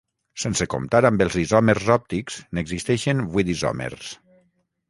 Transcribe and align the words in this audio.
Sense 0.43 0.65
comptar 0.73 1.01
amb 1.09 1.23
els 1.25 1.37
isòmers 1.43 1.85
òptics 1.97 2.39
n'existeixen 2.59 3.23
vuit 3.37 3.53
isòmers. 3.57 4.11